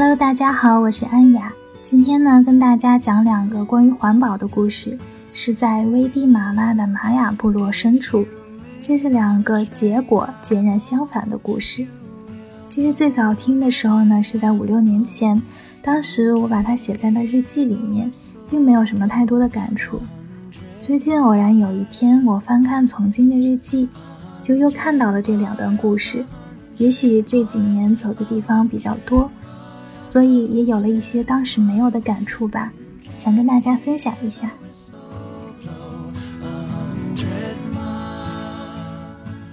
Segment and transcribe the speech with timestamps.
[0.00, 1.52] Hello，大家好，我是安雅。
[1.82, 4.96] 今天呢，跟大家讲两个关于环保的故事，
[5.32, 8.24] 是在危地马拉的玛雅部落深处。
[8.80, 11.84] 这是两个结果截然相反的故事。
[12.68, 15.42] 其实最早听的时候呢，是在五六年前，
[15.82, 18.08] 当时我把它写在了日记里面，
[18.48, 20.00] 并没有什么太多的感触。
[20.80, 23.88] 最近偶然有一天，我翻看曾经的日记，
[24.44, 26.24] 就又看到了这两段故事。
[26.76, 29.28] 也许这几年走的地方比较多。
[30.02, 32.72] 所以也有了一些当时没有的感触吧，
[33.16, 34.50] 想跟大家分享一下。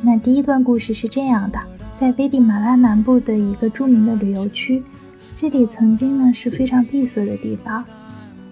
[0.00, 1.58] 那第一段故事是这样的：
[1.96, 4.82] 在危地马拉南部的一个著名的旅游区，
[5.34, 7.82] 这里曾经呢是非常闭塞的地方，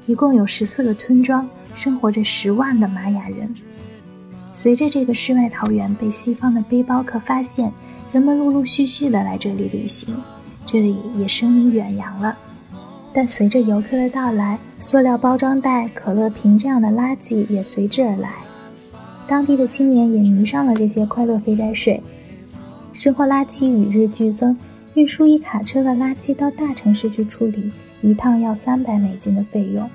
[0.06, 3.54] 一共有十四个村庄，生活着十万的玛雅人。
[4.54, 7.70] 随着这个世外桃源被西方的背包客发现，
[8.13, 10.15] 人们陆陆续续的来这里旅行。
[10.65, 12.37] 这里也声名远扬了，
[13.13, 18.37] 但随着游客的到来，塑料包装袋、可乐瓶这样的垃圾也随之而来。
[19.27, 22.02] 当地的青年也迷上了这些快乐肥宅水，
[22.93, 24.57] 生活垃圾与日俱增，
[24.95, 29.88] 运输一卡车的垃圾到大城市去处理，一趟要三百美金的费用。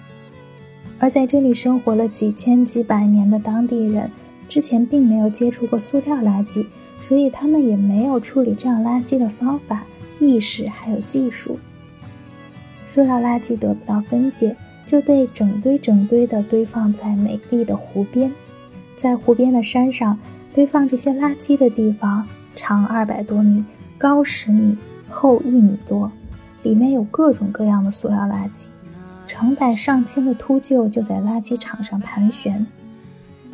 [1.00, 4.10] 而在这里生活了几千几百年的当地人，
[4.48, 6.66] 之前并没有接触过塑料垃圾，
[7.00, 9.84] 所以他们也没有处理这样垃圾的方法。
[10.20, 11.60] 意识还有技术，
[12.88, 18.32] 塑料垃圾得不到分解，就被整堆整堆地堆放在美丽的湖边。
[18.96, 20.18] 在湖边的山上，
[20.54, 23.64] 堆放这些垃圾的地方长二百多米，
[23.98, 24.76] 高十米，
[25.08, 26.12] 厚一米多，
[26.64, 28.68] 里面有各种各样的塑料垃圾，
[29.28, 32.66] 成百上千的秃鹫就在垃圾场上盘旋。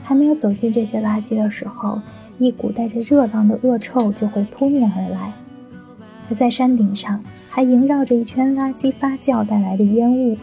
[0.01, 2.01] 还没有走进这些垃圾的时候，
[2.37, 5.33] 一股带着热浪的恶臭就会扑面而来。
[6.29, 10.37] 而在山顶上还萦绕着一圈垃圾发酵带来的烟雾。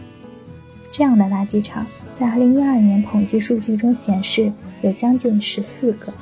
[0.91, 4.51] 这样的垃圾场在2012年统计数据中显示
[4.81, 6.13] 有将近十四个。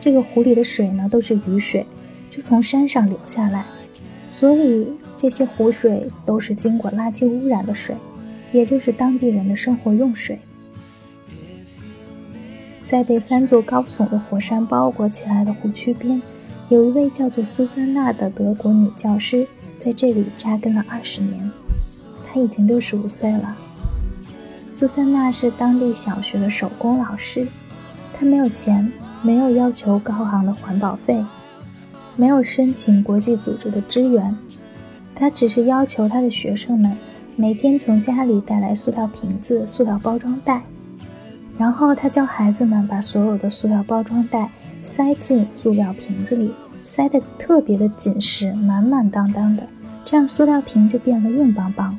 [0.00, 1.86] 这个湖里的水呢都是雨水，
[2.30, 3.64] 就从山上流下来，
[4.32, 7.94] 所以这些湖水都是经过垃圾污染的水，
[8.50, 10.38] 也就是当地人的生活用水。
[12.84, 16.20] 在被三座高耸的火山包裹起来的湖区边。
[16.70, 19.44] 有一位叫做苏珊娜的德国女教师
[19.76, 21.50] 在这里扎根了二十年，
[22.24, 23.56] 她已经六十五岁了。
[24.72, 27.44] 苏珊娜是当地小学的手工老师，
[28.16, 28.88] 她没有钱，
[29.20, 31.24] 没有要求高昂的环保费，
[32.14, 34.38] 没有申请国际组织的支援，
[35.12, 36.96] 她只是要求她的学生们
[37.34, 40.62] 每天从家里带来塑料瓶子、塑料包装袋，
[41.58, 44.48] 然后她教孩子们把所有的塑料包装袋。
[44.82, 46.52] 塞进塑料瓶子里，
[46.84, 49.66] 塞得特别的紧实，满满当当的，
[50.04, 51.98] 这样塑料瓶就变得硬邦邦。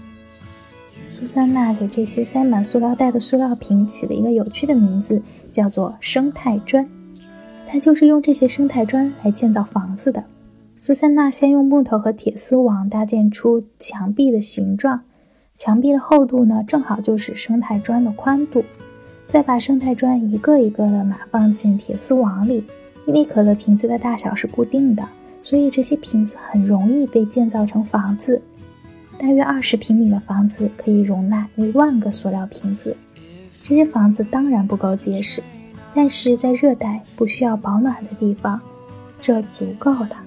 [1.20, 5.22] 苏珊娜给这些塞满塑料袋的塑料瓶起了一个有趣的名字，
[5.52, 6.90] 叫做“生态砖”。
[7.70, 10.24] 她就是用这些生态砖来建造房子的。
[10.76, 15.02] 苏珊娜先用木头和铁丝网搭建出墙壁的形状，
[15.54, 18.66] 墙壁的厚度呢，正好就是生态砖的宽度。
[19.32, 22.66] 再把生态砖一个一个的码放进铁丝网里，
[23.06, 25.08] 因为可乐瓶子的大小是固定的，
[25.42, 28.42] 所以这些瓶子很容易被建造成房子。
[29.18, 32.94] 大约二十平米的房子可以容纳一万个塑料瓶子。
[33.64, 35.42] 这些房子当然不够结实，
[35.96, 38.60] 但是在热带不需要保暖的地方，
[39.22, 40.18] 这足够了。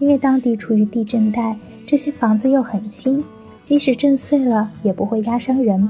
[0.00, 1.56] 因为当地处于地震带，
[1.86, 3.24] 这些房子又很轻，
[3.62, 5.88] 即使震碎了也不会压伤人。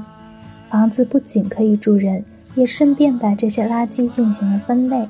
[0.69, 2.23] 房子不仅可以住人。
[2.55, 5.07] 也顺便把这些垃圾进行了分类。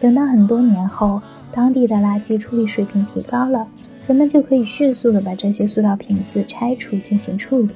[0.00, 1.20] 等到很多年后，
[1.52, 3.66] 当地的垃圾处理水平提高了，
[4.06, 7.70] 人们就可以迅速地把这些塑料瓶子拆除进行处理。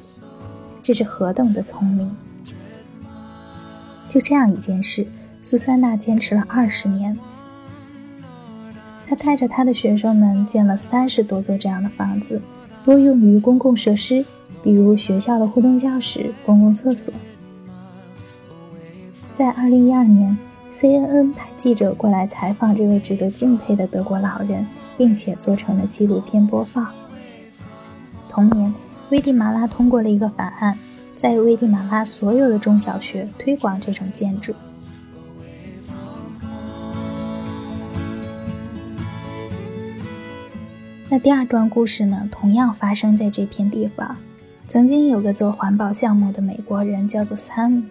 [0.80, 2.10] 这是何等的聪明！
[4.08, 5.06] 就这样一件事，
[5.40, 7.18] 苏珊娜坚持了二十年。
[9.08, 12.40] 她带着她的学生们建了三十多座这样的房子，
[12.84, 14.24] 多用于公共设施，
[14.62, 17.12] 比如学校的互动教室、公共厕所。
[19.34, 20.38] 在二零一二年
[20.70, 24.66] ，CNN 派记者过来采访这位值得敬佩的德国老人，
[24.98, 26.86] 并且做成了纪录片播放。
[28.28, 28.72] 同年，
[29.10, 30.78] 危地马拉通过了一个法案，
[31.16, 34.54] 在危地马拉所有的中小学推广这种建筑。
[41.08, 44.16] 那第二段故事呢，同样发生在这片地方。
[44.68, 47.82] 曾经有个做环保项目的美国人，叫做 Sam。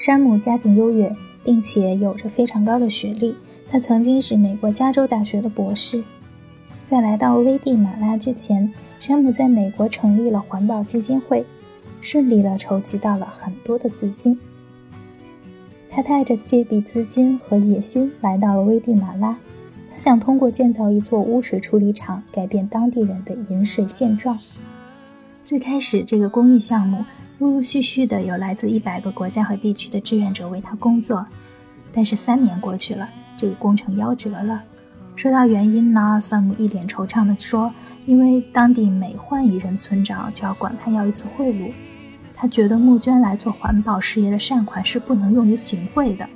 [0.00, 1.14] 山姆家境优越，
[1.44, 3.36] 并且有着非常高的学历。
[3.70, 6.02] 他曾经是美国加州大学的博士。
[6.86, 11.44] 在来到危地马拉之前，山姆在美国成立了环保基金会，
[12.00, 14.40] 顺利地筹集到了很多的资金。
[15.90, 19.36] 他带着这笔资金和野心来到了危地马拉，
[19.92, 24.38] 他想通过建造一座污水处理厂改变当地人的饮水现状。
[25.44, 27.04] 最开始，这个公益项目
[27.40, 31.24] 陆陆续续的有来自一百个国家和地区的志愿者为他工作，
[31.90, 34.60] 但是三年过去了，这个工程夭折了。
[35.16, 37.72] 说到原因呢，萨姆一脸惆怅地说
[38.04, 41.72] ：“因为当地每换一任村长，就要管他要一次贿赂。
[42.34, 46.28] 他觉得募捐来做环保事业的善款是不能用于行贿的。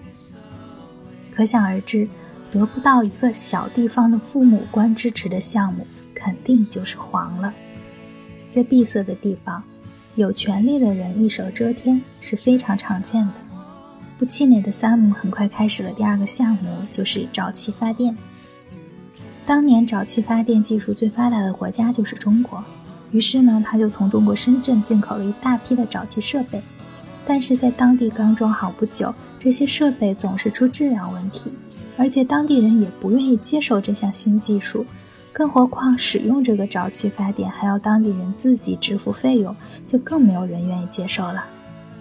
[1.30, 2.08] 可想而知，
[2.50, 7.52] 得不到一个小地方的父母官支持的项目，肯定就是黄了。
[8.48, 9.62] 在闭塞的地方，
[10.16, 13.32] 有权力的人一手遮天是非常常见的。
[14.18, 18.16] 不气馁的萨姆很快开始了第二个项目，就是沼气发电。”
[19.44, 22.64] 当年沼气发电技术最发达的国家就是中国，
[23.10, 26.62] 于是呢，他就从中国深圳进口了一大批的沼气设备。
[27.26, 31.52] 但是在当地刚装好不久，这些设备总是出质量问题，
[31.96, 34.86] 而且当地人也不愿意接受这项新技术，
[35.34, 39.54] 更何况使用这个沼气发电还要当地人自己支付费用，
[39.84, 41.44] 就更没有人愿意接受了。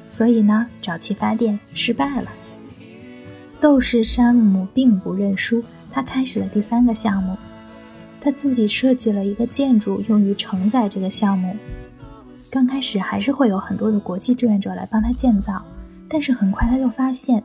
[0.07, 2.29] 所以呢，沼气发电失败了。
[3.59, 5.63] 斗士山姆并不认输。
[5.91, 7.35] 他开始了第三个项目，
[8.21, 11.55] 他自己设计了一个建筑用于承载这个项目。
[12.51, 15.59] 刚开始还是会有很多的国际志愿者来帮他建造，
[16.07, 17.43] 但是很快他就发现，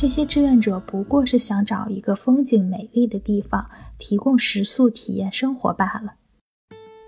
[0.00, 3.66] 这些志愿者不过是想找一个风景美丽的地方，
[3.98, 6.14] 提供食宿体验生活罢了。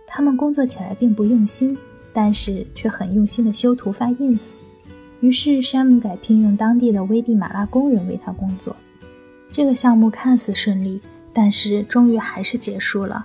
[0.06, 1.74] 他们工作起来并不用心，
[2.12, 4.50] 但是却很用心的修图发 ins。
[5.20, 8.76] 于是山姆改聘用当地的危地马拉工人为他工作。
[9.50, 11.00] 这个项目看似顺利，
[11.32, 13.24] 但是终于还是结束了。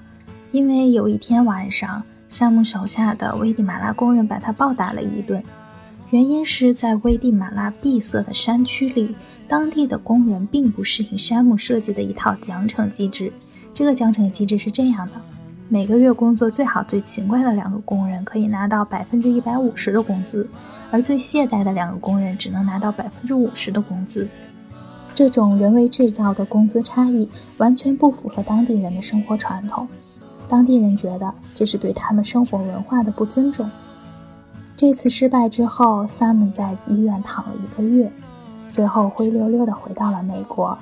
[0.54, 5.44] 因为有一天晚上，山姆手下的危地马拉工人把他暴打了一顿。
[6.12, 9.14] 原因是在危地马拉闭塞的山区里，
[9.48, 13.32] 当地的工人并不适应山姆设计的一套奖惩机制。
[13.74, 15.14] 这个奖惩机制是这样的：
[15.70, 20.48] 每个月工作最好最勤快的两个工人可以拿到百分之一百五十的工资，
[20.92, 24.28] 而最懈怠的两个工人只能拿到百分之五十的工资。
[25.14, 27.28] 这种人为制造的工资差异
[27.58, 29.88] 完全不符合当地人的生活传统，
[30.48, 33.70] 当地人觉得这是对他们生活文化的不尊重。
[34.76, 38.12] 这次失败之后萨姆在医院躺了一个月，
[38.68, 40.78] 最后灰溜溜的回到了美国。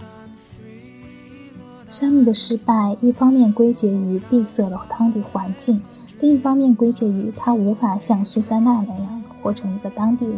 [1.88, 5.82] 山姆的失败一方面归结于闭塞的当地环境，
[6.20, 10.38] 另一方面归结于他无法像苏珊娜那样活成一个当地人。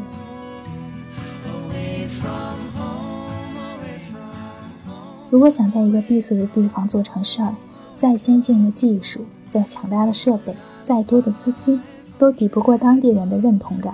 [5.30, 7.56] 如果想在一个闭塞的地方做成事儿，
[7.98, 11.82] 再先进的技术、再强大的设备、再多的资金，
[12.18, 13.94] 都抵不过当地人的认同感。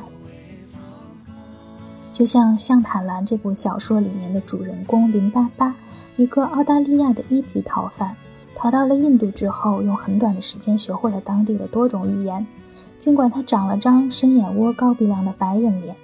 [2.13, 5.75] 就像《象塔兰》这部小说里面的主人公林巴巴，
[6.15, 8.15] 一个澳大利亚的一级逃犯，
[8.53, 12.45] 逃到了印度之后，用很短的时间学会了当地的多种语言。
[12.99, 15.95] 尽管他长了张深眼窝、高鼻梁的白人脸，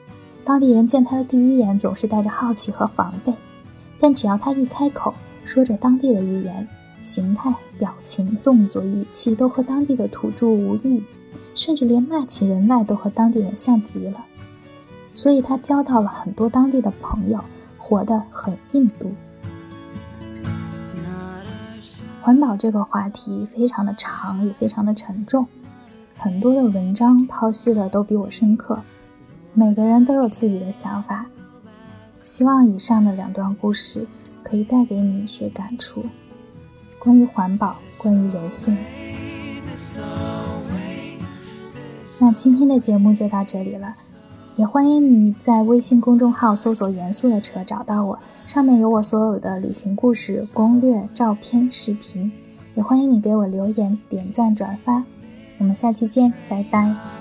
[0.43, 3.31] 当地人见他的第一眼总是带着好奇和防备。
[3.99, 5.13] 但只要他一开口，
[5.45, 6.67] 说着当地的语言，
[7.03, 11.03] 形态、表情、动作、语气都和当地的土著无异，
[11.53, 14.25] 甚至连骂起人来都和当地人像极了。
[15.19, 17.43] 所以他交到了很多当地的朋友，
[17.77, 19.11] 活得很印度。
[22.21, 25.45] 环保这个话题非常的长，也非常的沉重，
[26.17, 28.79] 很多的文章剖析的都比我深刻。
[29.53, 31.25] 每个人都有自己的想法。
[32.23, 34.07] 希望以上的两段故事
[34.41, 36.05] 可以带给你一些感触，
[36.97, 38.77] 关于环保，关于人性。
[42.21, 43.93] 那今天的节目就到这里了，
[44.59, 52.29] 也欢迎你在微信公众号搜索“严肃的车”找到我，上面有我所有的旅行故事、攻略、照片、视频，
[52.75, 55.01] 也欢迎你给我留言、点赞、转发。
[55.59, 57.18] 我们下期见，拜拜。